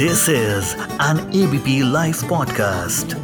[0.00, 3.14] This is an ABP Life podcast.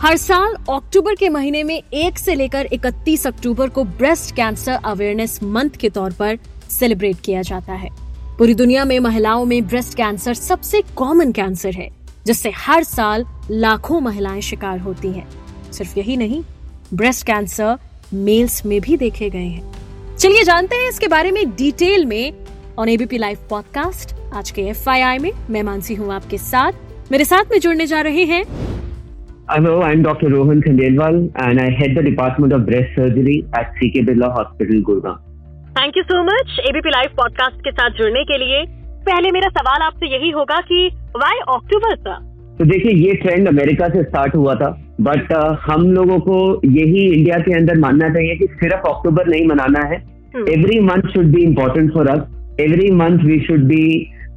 [0.00, 5.42] हर साल अक्टूबर के महीने में एक से लेकर 31 अक्टूबर को ब्रेस्ट कैंसर अवेयरनेस
[5.42, 6.38] मंथ के तौर पर
[6.70, 7.88] सेलिब्रेट किया जाता है।
[8.38, 11.90] पूरी दुनिया में महिलाओं में ब्रेस्ट कैंसर सबसे कॉमन कैंसर है,
[12.26, 15.28] जिससे हर साल लाखों महिलाएँ शिकार होती हैं।
[15.72, 16.42] सिर्फ़ यही नहीं
[16.94, 17.78] ब्रेस्ट कैंसर
[18.14, 19.79] मेल्स में भी देखे गए हैं।
[20.20, 22.32] चलिए जानते हैं इसके बारे में डिटेल में
[22.78, 24.88] ऑन एबीपी लाइव पॉडकास्ट आज के एफ़
[25.22, 26.72] में मैं मानसी हूँ आपके साथ।
[27.12, 28.42] मेरे साथ में जुड़ने जा रहे हैं।
[29.52, 30.32] Hello, I'm Dr.
[30.34, 35.16] Rohan Khandelwal and I head the Department of Breast Surgery at CK Birla Hospital, Gurgaon.
[35.78, 38.64] Thank you so much ABP live podcast के साथ जुड़ने के लिए।
[39.08, 42.18] पहले मेरा सवाल आपसे यही होगा कि वाई अक्टूबर का
[42.58, 44.70] तो देखिए ये ट्रेंड अमेरिका से स्टार्ट हुआ था।
[45.00, 49.46] बट uh, हम लोगों को यही इंडिया के अंदर मानना चाहिए कि सिर्फ़ अक्टूबर नहीं
[49.46, 49.96] मनाना है।
[50.50, 53.84] Every month should be important for us every month we should be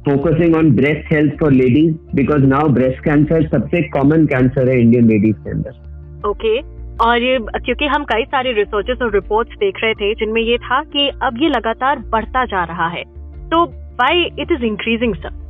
[0.06, 5.08] focusing on breast health for ladies because now breast cancer सबसे कॉमन कैंसर है इंडियन
[5.08, 6.58] लेडीज़ के अंदर। ओके
[7.04, 10.82] और ये क्योंकि हम कई सारे रिसर्चेस और रिपोर्ट्स देख रहे थे जिनमें ये था
[10.92, 13.02] कि अब ये लगातार बढ़ता जा रहा है।
[13.50, 13.64] तो
[14.00, 15.42] why it is increasing sir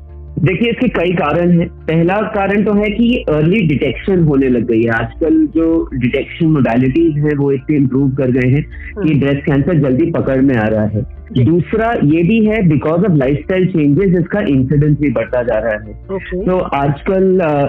[0.45, 4.83] देखिए इसके कई कारण हैं। पहला कारण तो है कि अर्ली डिटेक्शन होने लग गई
[4.83, 8.63] है। आजकल जो डिटेक्शन मोडालिटीज हैं वो इतने इम्प्रूव कर गए हैं
[8.97, 11.03] कि ब्रेस्ट कैंसर जल्दी पकड़ में आ रहा है।
[11.45, 15.79] दूसरा ये भी है because of life style changes इसका इंसिडेंस भी बढ़ता जा रहा
[15.85, 17.25] है। तो आजकल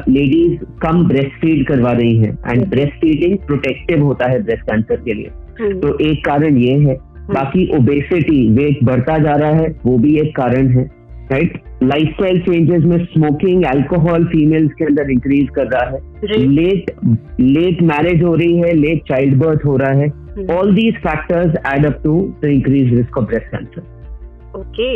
[0.09, 5.01] लेडीज़ कम ब्रेस्ट फ़ीड करवा रही हैं एंड ब्रेस्ट फीडिंग प्रोटेक्टिव होता है ब्रेस्ट कैंसर
[5.05, 6.97] के लिए। तो एक कारण ये है
[7.29, 10.83] बाकी ओबेसिटी वेट बढ़ता जा रहा है वो भी एक कारण है
[11.31, 16.91] राइट लाइफस्टाइल चेंजेस में स्मोकिंग अल्कोहल फीमेल्स के अंदर इंक्रीज कर रहा है। लेट
[17.41, 20.07] लेट मैरिज हो रही है लेट चाइल्ड बर्थ हो रहा है।
[20.51, 24.89] All these factors add up to the increase risk of breast cancer okay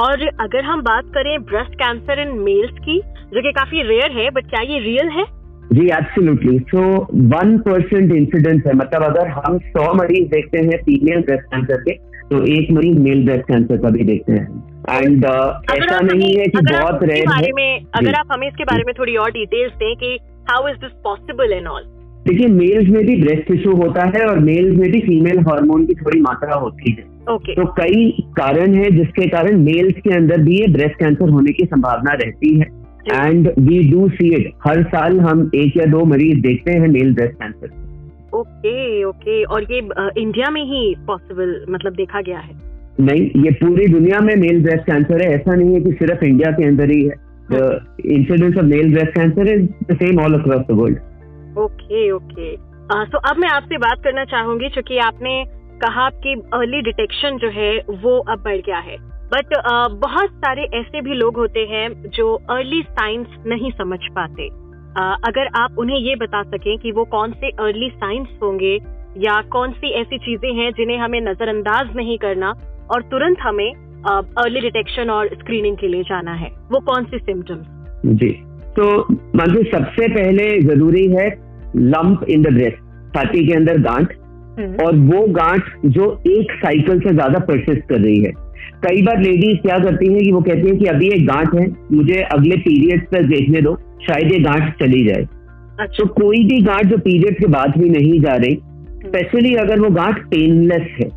[0.00, 2.98] और अगर हम बात करें ब्रेस्ट कैंसर इन मेल्स की
[3.34, 5.24] जो कि काफ़ी रेयर है बट क्या ये रियल है?
[5.72, 6.82] जी absolutely so
[7.30, 11.94] one percent incidence है। मतलब अगर हम सौ मरीज़ देखते हैं फीमेल ब्रेस्ट कैंसर के
[12.30, 14.46] तो एक मरीज़ मेल ब्रेस्ट कैंसर का भी देखते हैं।
[14.94, 18.82] एंड ऐसा नहीं है कि बहुत रेयर बारे है। में अगर आप हमें इसके बारे
[18.86, 20.18] में थोड़ी और डिटेल्स दें कि
[20.50, 21.82] how is this possible and all
[22.26, 25.94] देखिए मेल्स में भी ब्रेस्ट टिश्यू होता है और मेल्स में भी फीमेल हार्मोन की
[25.94, 30.56] थोड़ी मात्रा होती है। ओके तो कई कारण है जिसके कारण मेल्स के अंदर भी
[30.56, 32.66] ये ब्रेस्ट कैंसर होने की संभावना रहती है।
[33.12, 37.14] And we do see it हर साल हम एक या दो मरीज़ देखते हैं male
[37.14, 37.80] breast cancer
[38.34, 39.78] okay okay और ये
[40.18, 42.54] इंडिया में ही पॉसिबल मतलब देखा गया है।
[43.00, 46.50] नहीं ये पूरी दुनिया में मेल ब्रेस्ट कैंसर है ऐसा नहीं है कि सिर्फ़ इंडिया
[46.52, 47.32] के अंदर ही है।
[48.14, 50.98] Incidence of male breast cancer is the same all across the world
[51.58, 52.72] okay okay
[53.04, 55.44] तो अब मैं आपसे बात करना चाहूँगी क्योंकि आपने
[55.82, 60.62] कहा कि अर्ली डिटेक्शन जो है वो अब बढ़ गया है। बट uh, बहुत सारे
[60.62, 64.48] ऐसे भी लोग होते हैं जो अर्ली साइंस नहीं समझ पाते।
[64.96, 68.78] अ, अगर आप उन्हें ये बता सकें कि वो कौन से अर्ली साइंस होंगे
[69.16, 72.54] या कौन सी ऐसी चीज़ें हैं जिन्हें हमें नजरअंदाज नहीं करना
[72.90, 73.70] और तुरंत हमें
[74.04, 77.66] अर्ली डिटेक्शन और स्क्रीनिंग के लिए जाना है। वो कौन से सिम्टम्स
[78.16, 78.30] जी।
[78.76, 78.84] तो
[79.36, 81.28] मानसी सबसे पहले ज़रूरी है
[81.76, 82.78] लंप इन द ब्रेस्ट
[83.14, 84.12] छाती के अंदर गांठ।
[84.82, 88.32] और वो गांठ जो एक साइकिल से ज़्यादा परसिस्ट कर रही है।
[88.82, 91.66] कई बार लेडीज़ क्या करती हैं कि वो कहती हैं कि अभी एक गांठ है
[91.92, 96.60] मुझे अगले पीरियड पर देखने दो शायद ये गांठ चली जाए। अच्छा। तो कोई भी
[96.62, 98.54] गांठ जो पीरियड के बाद भी नहीं जा रही
[99.04, 101.08] स्पेशली अगर वो गांठ पेनलेस है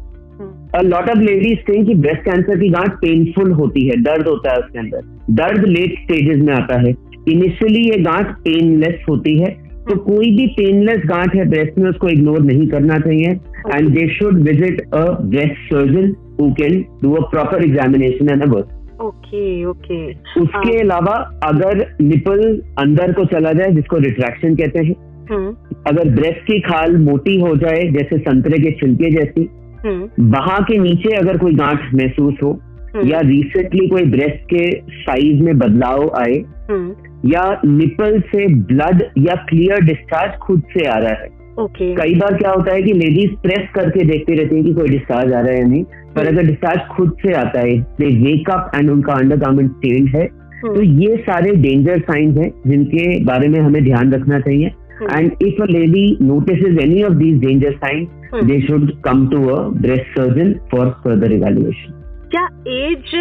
[0.84, 4.58] लॉट ऑफ़ लेडीज़ थिंक कि ब्रेस्ट कैंसर की गांठ पेनफुल होती है दर्द होता है
[4.58, 6.94] उसके अंदर। दर्द लेट स्टेजेस में आता है।
[7.30, 9.52] इनिशियली ये गांठ पेनलेस होती है
[9.90, 13.32] तो कोई भी पेनलेस गांठ है ब्रेस्ट में उसको इग्नोर नहीं करना चाहिए।
[13.76, 18.64] And they should visit a breast surgeon who can do a proper examination and a
[19.02, 19.98] okay okay
[20.42, 21.14] उसके अलावा
[21.44, 22.42] अगर निपल
[22.80, 24.96] अंदर को चला जाए जिसको रिट्रैक्शन कहते हैं
[25.32, 25.56] हम्म।
[25.88, 29.48] अगर ब्रेस्ट की खाल मोटी हो जाए जैसे संतरे के छिलके जैसी
[29.86, 32.52] हम्म। वहाँ के नीचे अगर कोई गांठ महसूस हो
[32.96, 34.70] हम्म, या रिसेंटली कोई ब्रेस्ट के
[35.02, 36.38] साइज़ में बदलाव आए
[36.70, 42.16] हम्म। या निपल से ब्लड या क्लियर डिस्चार्ज खुद से आ रहा है। ओके कई
[42.16, 45.40] बार क्या होता है कि लेडीज़ प्रेस करके देखती रहती है कि कोई डिस्चार्ज आ
[45.40, 45.84] रहा है या नहीं
[46.16, 50.16] पर अगर डिस्चार्ज खुद से आता है दे वेक अप एंड उनका अंडर गार्मेंट स्टेन्ड
[50.16, 50.26] है।
[50.62, 55.36] तो ये सारे डेंजर साइंस हैं जिनके बारे में हमें ध्यान रखना चाहिए। Hmm, And
[55.40, 58.48] if a lady notices any of these danger signs hmm.
[58.48, 62.02] they should come to a breast surgeon for further evaluation
[62.34, 63.12] क्या एज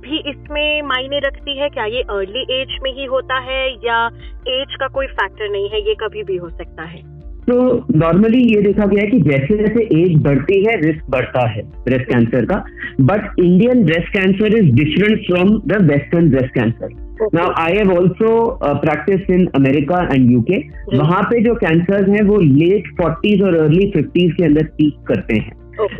[0.00, 4.04] भी इसमें मायने रखती है क्या ये अर्ली एज में ही होता है या
[4.48, 7.02] एज का कोई फैक्टर नहीं है ये कभी भी हो सकता है
[7.48, 7.54] तो
[7.96, 12.04] नॉर्मली ये देखा गया है कि जैसे जैसे एज बढ़ती है रिस्क बढ़ता है ब्रेस्ट
[12.04, 12.56] कैंसर का।
[13.02, 17.02] But Indian breast cancer is different from the western breast cancer
[17.34, 18.30] now I have also
[18.62, 20.58] practice in America and UK
[20.96, 25.34] वहाँ पे जो कैंसर हैं वो लेट फोर्टीज और अर्ली फिफ्टीज के अंदर पीक करते
[25.34, 25.52] हैं।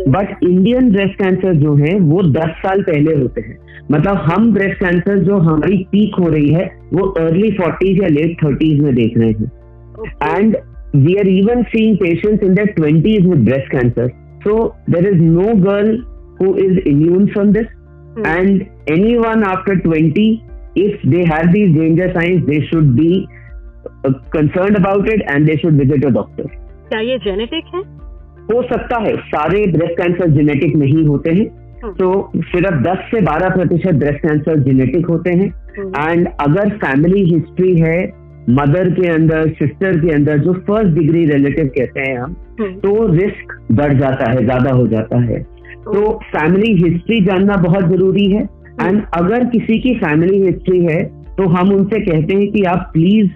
[0.09, 3.57] बट इंडियन ब्रेस्ट कैंसर जो है वो 10 साल पहले होते हैं।
[3.93, 8.37] मतलब हम ब्रेस्ट कैंसर जो हमारी पीक हो रही है वो अर्ली फोर्टीज या लेट
[8.45, 10.57] थर्टीज में देख रहे हैं। And
[10.97, 14.09] we are even seeing patients in their twenties with breast cancer
[14.45, 14.57] so
[14.91, 15.97] there is no girl
[16.41, 17.67] who is immune from this
[18.27, 18.61] and
[19.19, 20.29] anyone after twenty
[20.77, 23.29] if they have these danger signs, they should be
[24.05, 26.47] uh, concerned about it and they should visit a doctor.
[26.89, 27.81] क्या ये genetic है
[28.47, 31.47] हो सकता है सारे breast cancer genetic नहीं होते हैं
[31.83, 32.09] हम्म। तो
[32.47, 37.75] सिर्फ़ 10 से 12 प्रतिशत ब्रेस्ट कैंसर जेनेटिक होते हैं एंड हम्म। अगर फैमिली हिस्ट्री
[37.81, 37.97] है
[38.51, 43.07] मदर के अंदर सिस्टर के अंदर जो फ़र्स्ट डिग्री रिलेटिव कहते हैं हम हम्म। तो
[43.13, 45.39] रिस्क बढ़ जाता है ज़्यादा हो जाता है।
[45.85, 48.43] तो फैमिली हिस्ट्री जानना बहुत ज़रूरी है।
[48.81, 51.03] एंड अगर किसी की फैमिली हिस्ट्री है
[51.37, 53.31] तो हम उनसे कहते हैं कि आप प्लीज़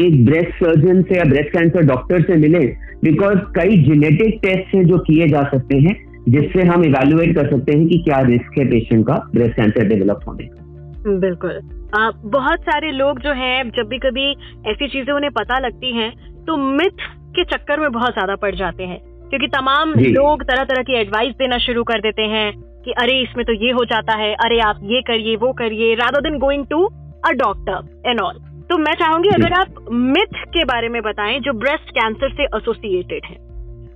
[0.00, 2.64] एक ब्रेस्ट सर्जन से या ब्रेस्ट कैंसर डॉक्टर से मिले
[3.04, 5.96] बिकॉज़ कई जेनेटिक टेस्ट हैं जो किए जा सकते हैं
[6.28, 10.20] जिससे हम इवेल्युएट कर सकते हैं कि क्या रिस्क है पेशेंट का ब्रेस्ट कैंसर डेवलप
[10.28, 10.63] होने का।
[11.06, 11.60] बिल्कुल।
[11.94, 14.30] आ, बहुत सारे लोग जो हैं जब भी कभी
[14.66, 16.10] ऐसी चीज़ें उन्हें पता लगती हैं
[16.46, 17.04] तो मिथ
[17.36, 18.98] के चक्कर में बहुत ज़्यादा पड़ जाते हैं।
[19.30, 22.50] क्योंकि तमाम लोग तरह तरह की एडवाइस देना शुरू कर देते हैं
[22.84, 26.20] कि अरे इसमें तो ये हो जाता है अरे आप ये करिए वो करिए rather
[26.20, 26.84] than going to
[27.26, 28.38] a doctor and all
[28.70, 33.24] तो मैं चाहूँगी अगर आप मिथ के बारे में बताएँ जो ब्रेस्ट कैंसर से एसोसिएटेड
[33.24, 33.36] है।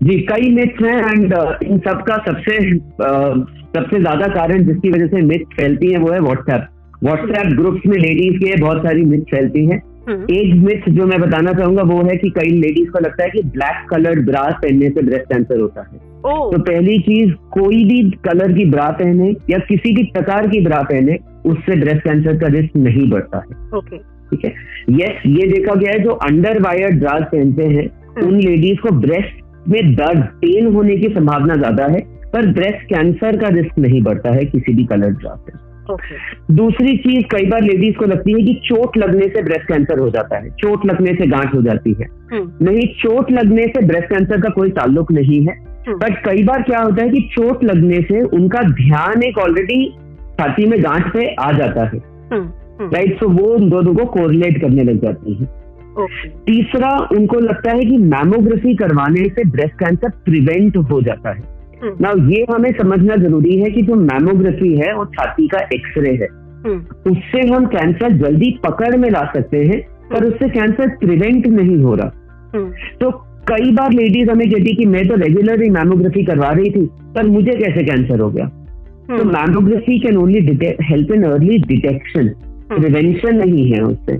[0.03, 1.33] जी कई मिथ्स हैं एंड
[1.63, 2.59] इन सबका सबसे
[3.71, 6.69] सबसे ज़्यादा कारण जिसकी वजह से मिथ फैलती है वो है व्हाट्सएप
[7.05, 11.21] व्हाट्सएप ग्रुप्स में लेडीज़ के बहुत सारी मिथ फैलती हैं। हम्म। एक मिथ जो मैं
[11.21, 14.89] बताना चाहूँगा वो है कि कई लेडीज़ को लगता है कि ब्लैक कलर्ड ब्रा पहनने
[14.89, 15.99] से ब्रेस्ट कैंसर होता है।
[16.53, 20.83] तो पहली चीज़ कोई भी कलर की ब्रा पहने या किसी भी प्रकार की ब्रा
[20.83, 23.81] पहने उससे ब्रेस्ट कैंसर का रिस्क नहीं बढ़ता है।
[24.31, 24.53] ठीक है?
[24.91, 28.95] यस ये देखा गया है जो अंडर वायर ड्राज पहनते हैं हम्म। उन लेडीज़ को
[28.97, 32.00] ब्रेस्ट में दर्द पेन होने की संभावना ज़्यादा है
[32.33, 35.68] पर ब्रेस्ट कैंसर का रिस्क नहीं बढ़ता है किसी भी कलर ड्राज से
[36.50, 40.11] दूसरी चीज़ कई बार लेडीज़ को लगती है कि चोट लगने से ब्रेस्ट कैंसर हो
[40.11, 44.06] जाता है। चोट लगने से गांठ हो जाती है। हम्म। नहीं चोट लगने से ब्रेस्ट
[44.06, 47.64] कैंसर का कोई ताल्लुक नहीं है। But hmm. कई बार क्या होता है कि चोट
[47.64, 49.90] लगने से उनका ध्यान एक ऑलरेडी
[50.38, 51.99] छाती में गांठ पे आ जाता है।
[52.94, 55.69] राइट सो वो उन दोनों को कोरिलेट करने लग जाती है।
[56.46, 62.09] तीसरा उनको लगता है कि मैमोग्राफी करवाने से ब्रेस्ट कैंसर प्रिवेंट हो जाता है। ना
[62.09, 66.29] हम्म। ये हमें समझना ज़रूरी है कि जो मैमोग्राफी है वो छाती का एक्सरे है
[66.67, 69.81] हम्म। उससे हम कैंसर जल्दी पकड़ में ला सकते हैं
[70.11, 72.13] पर उससे कैंसर प्रिवेंट नहीं हो रहा।
[72.55, 72.71] हम्म।
[73.01, 73.11] तो
[73.49, 77.53] कई बार लेडीज़ हमें कहती कि मैं तो रेगुलरली मैमोग्राफी करवा रही थी पर मुझे
[77.53, 78.47] कैसे कैंसर हो गया?
[79.09, 82.29] तो mammography can only help in early detection
[82.69, 84.17] prevention नहीं है उससे।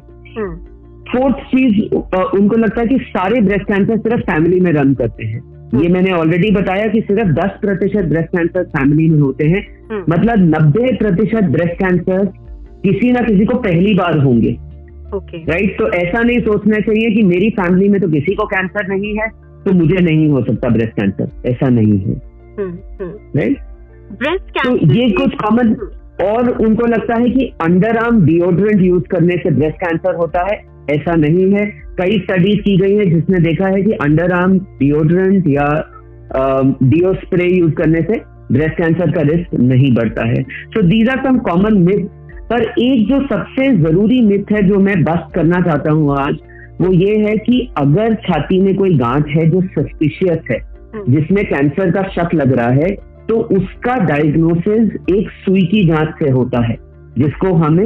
[1.11, 1.94] फोर्थ चीज़
[2.38, 5.92] उनको लगता है कि सारे ब्रेस्ट कैंसर सिर्फ़ फैमिली में रन करते हैं। ये हम्म।
[5.92, 10.46] मैंने ऑलरेडी बताया कि सिर्फ़ 10 प्रतिशत ब्रेस्ट कैंसर फैमिली में होते हैं। हम्म। मतलब
[10.50, 12.24] 90 प्रतिशत ब्रेस्ट कैंसर
[12.84, 14.56] किसी ना किसी को पहली बार होंगे।
[15.14, 18.88] ओके राइट तो ऐसा नहीं सोचना चाहिए कि मेरी फैमिली में तो किसी को कैंसर
[18.88, 19.28] नहीं है
[19.64, 22.14] तो मुझे नहीं हो सकता ब्रेस्ट कैंसर ऐसा नहीं है।
[22.60, 25.75] राइट हम्म, ब्रेस्ट तो ये कुछ कॉमन
[26.22, 30.77] और उनको लगता है कि अंडर आर्म डिओड्रेंट यूज़ करने से ब्रेस्ट कैंसर होता है।
[30.90, 31.64] ऐसा नहीं है।
[32.00, 35.68] कई स्टडीज़ की गई है जिसने देखा है कि अंडर आर्म डिओड्रेंट या
[36.85, 38.21] डिओ स्प्रे यूज़ करने से
[38.52, 42.07] ब्रेस्ट कैंसर का रिस्क नहीं बढ़ता है। So these are some common myth
[42.50, 46.38] पर एक जो सबसे ज़रूरी मिथ है जो मैं बस करना चाहता हूँ आज
[46.80, 50.59] वो ये है कि अगर छाती में कोई गांठ है जो सस्पिशियस है
[50.95, 52.90] हम्म। जिसमें कैंसर का शक लग रहा है
[53.28, 56.76] तो उसका डायग्नोसिस एक सुई की जाँच से होता है
[57.18, 57.85] जिसको हमें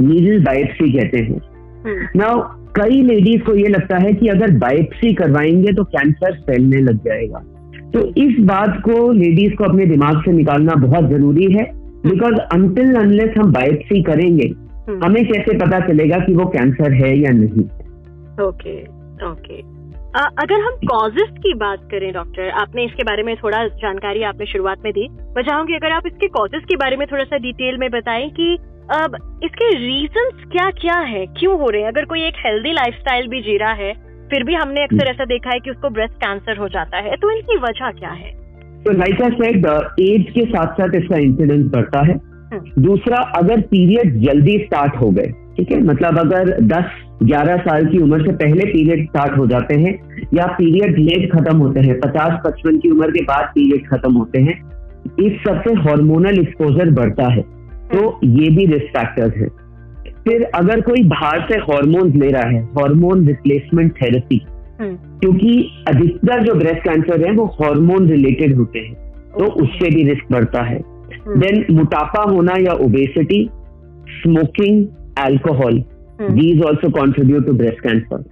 [0.00, 1.38] नीडल बायोप्सी कहते हैं।
[1.80, 2.40] हम्म।
[2.72, 7.42] कई लेडीज़ को ये लगता है कि अगर बायोप्सी करवाएँगे तो कैंसर फैलने लग जाएगा
[7.90, 11.64] तो इस बात को लेडीज़ को अपने दिमाग से निकालना बहुत ज़रूरी है
[12.04, 14.48] बिकॉज़ अनटिल अनलेस हम बायोप्सी करेंगे
[14.88, 17.64] हम्म। हमें कैसे पता चलेगा कि वो कैंसर है या नहीं
[18.44, 18.78] ओके
[19.26, 19.58] ओके
[20.12, 24.84] अगर हम कॉजेस की बात करें डॉक्टर आपने इसके बारे में थोड़ा जानकारी आपने शुरुआत
[24.84, 27.90] में दी मैं चाहूँगी अगर आप इसके कॉजेस के बारे में थोड़ा सा डिटेल में
[27.90, 28.56] बताएँ कि
[28.90, 31.26] अब इसके रीजंस क्या क्या है?
[31.26, 31.88] क्यों हो रहे हैं?
[31.88, 33.92] अगर कोई एक हेल्दी लाइफस्टाइल भी जी रहा है
[34.30, 37.30] फिर भी हमने अक्सर ऐसा देखा है कि उसको ब्रेस्ट कैंसर हो जाता है। तो
[37.30, 38.30] इनकी वजह क्या है?
[38.84, 39.66] तो लाइक आई सेड
[40.00, 42.14] एज के साथ साथ इसका इंसिडेंस बढ़ता है।
[42.52, 45.80] हम्म। दूसरा अगर पीरियड जल्दी स्टार्ट हो गए ठीक है?
[45.80, 46.84] मतलब अगर 10
[47.22, 49.94] 11 साल की उम्र से पहले पीरियड स्टार्ट हो जाते हैं
[50.34, 54.58] या पीरियड लेट खत्म होते हैं 50-55 की उम्र के बाद पीरियड खत्म होते हैं
[55.20, 57.59] इस सबसे हार्मोनल एक्सपोजर बढ़ता है।
[57.92, 59.48] तो ये भी रिस्क फैक्टर्स है।
[60.24, 64.40] फिर अगर कोई बाहर से हॉर्मोन ले रहा है हॉर्मोन रिप्लेसमेंट थेरेपी
[64.80, 65.52] क्योंकि
[65.88, 68.94] अधिकतर जो ब्रेस्ट कैंसर है वो हॉर्मोन रिलेटेड होते हैं
[69.38, 73.42] तो उससे भी रिस्क बढ़ता है। हम्म। देन मोटापा होना या obesity
[74.12, 74.86] smoking
[75.26, 75.82] alcohol
[76.22, 78.24] these also contribute to breast cancer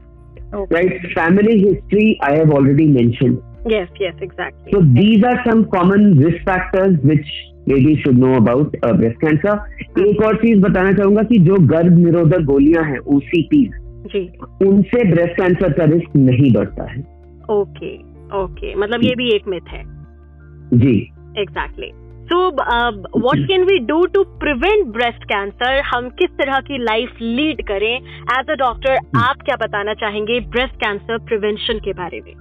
[0.72, 3.36] right family history I have already mention
[4.72, 7.26] so these are some common risk factors which
[7.76, 9.54] should know about uh, breast cancer.
[9.98, 13.66] एक और चीज़ बताना चाहूँगा कि जो गर्भ निरोधक गोलियाँ हैं ओसीपी
[14.66, 17.00] उनसे ब्रेस्ट कैंसर का रिस्क नहीं बढ़ता है।
[17.50, 17.94] ओके
[18.42, 19.82] ओके मतलब ये भी एक मिथ है।
[20.74, 20.96] जी।
[21.38, 21.90] Exactly
[22.30, 27.66] so what can we do to prevent breast cancer हम किस तरह की लाइफ लीड
[27.68, 27.94] करें?
[28.38, 32.32] एज अ डॉक्टर आप क्या बताना चाहेंगे ब्रेस्ट कैंसर प्रिवेंशन के बारे में?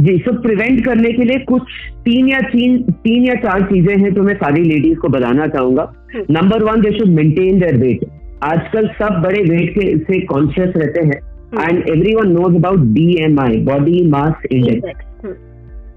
[0.00, 1.62] जी सो प्रिवेंट करने के लिए कुछ
[2.04, 5.92] तीन या तीन तीन या चार चीज़ें हैं जो मैं सारी लेडीज़ को बताना चाहूँगा।
[6.30, 8.04] Number one they should maintain their weight
[8.44, 11.20] आजकल सब बड़े वेट के से कॉन्शियस रहते हैं।
[11.60, 15.28] And everyone knows about B M I body mass index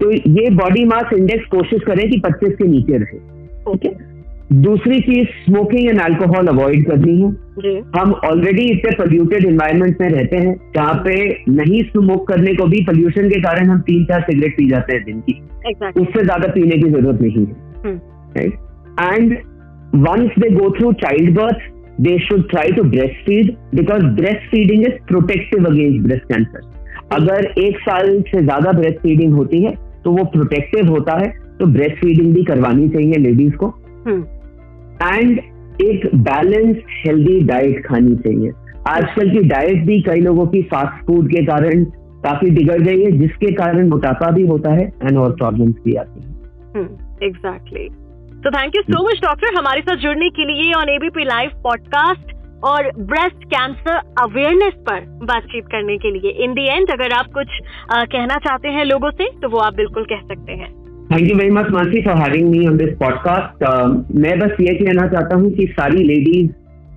[0.00, 3.18] तो ये बॉडी मास इंडेक्स कोशिश करें कि 25 के नीचे रहे।
[3.72, 3.88] ओके
[4.52, 10.36] दूसरी चीज़ स्मोकिंग एंड अल्कोहल अवॉइड करनी है। हम ऑलरेडी इतने पोल्यूटेड इन्वायरमेंट में रहते
[10.38, 11.14] हैं जहाँ पे
[11.50, 15.04] नहीं स्मोक करने को भी पोल्यूशन के कारण हम तीन चार सिगरेट पी जाते हैं
[15.04, 15.32] दिन की।
[15.68, 17.94] एग्जैक्टली उससे ज़्यादा पीने की ज़रूरत नहीं। है।
[18.36, 19.36] Right and
[19.98, 21.66] once they go through child birth
[22.00, 26.60] they should try to breast feed because breast feeding is protective against breast cancer
[27.12, 29.74] अगर एक साल से ज़्यादा ब्रेस्ट फीडिंग होती है
[30.04, 33.66] तो वो प्रोटेक्टिव होता है तो ब्रेस्ट फीडिंग भी करवानी चाहिए लेडीज़ को।
[34.06, 34.22] हम्म,
[35.02, 35.38] एंड
[35.82, 38.50] एक बैलेंस हेल्दी डाइट खानी चाहिए।
[38.88, 41.84] आजकल की डाइट भी कई लोगों की फास्ट फ़ूड के कारण
[42.24, 46.20] काफ़ी बिगड़ गई है जिसके कारण मोटापा भी होता है एंड और प्रॉब्लम्स भी आती
[46.20, 46.86] हैं।
[47.22, 47.88] एग्जैक्टली
[48.44, 52.34] तो thank you so much doctor हमारे साथ जुड़ने के लिए ऑन एबीपी लाइव पॉडकास्ट
[52.64, 57.46] और ब्रेस्ट कैंसर अवेयरनेस पर बातचीत करने के लिए। इन दी एंड अगर आप कुछ
[57.90, 60.70] अ, कहना चाहते हैं लोगों से तो वो आप बिल्कुल कह सकते हैं।
[61.12, 63.64] Thank you very much Mansi for having me on this podcast
[64.16, 66.48] मैं बस ये कहना चाहता हूँ कि सारी ladies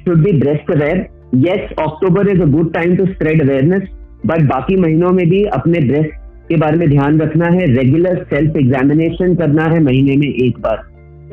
[0.04, 3.84] should be breast aware yes October is a good time to spread awareness
[4.26, 6.18] but बाकी महीनों में भी अपने ब्रेस्ट
[6.50, 7.66] के बारे में ध्यान रखना है.
[7.74, 10.82] रेगुलर सेल्फ एग्जामिनेशन करना है महीने में एक बार.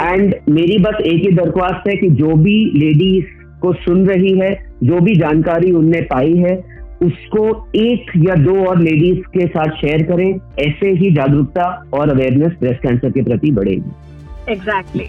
[0.03, 3.25] एंड मेरी बस एक ही दरख्वास्त है कि जो भी लेडीज़
[3.61, 4.55] को सुन रही है,
[4.85, 6.55] जो भी जानकारी उनने पाई है
[7.03, 12.53] उसको एक या दो और लेडीज़ के साथ शेयर करें। ऐसे ही जागरूकता और अवेयरनेस
[12.61, 15.09] ब्रेस्ट कैंसर के प्रति बढ़ेगी। Exactly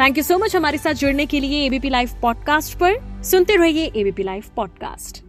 [0.00, 3.90] thank you so much हमारे साथ जुड़ने के लिए एबीपी लाइव पॉडकास्ट पर। सुनते रहिए
[3.96, 5.22] ABP live podcast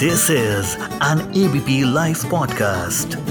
[0.00, 3.25] this is an ABP live podcast.